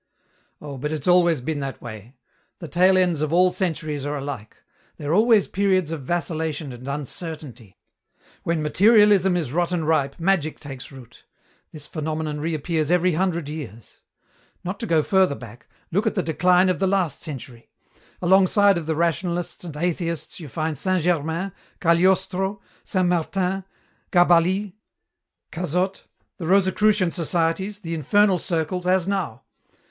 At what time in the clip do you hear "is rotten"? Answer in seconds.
9.37-9.85